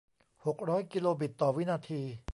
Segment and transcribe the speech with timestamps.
[0.45, 2.01] หกร้อยกิโลบิตต่อวินาที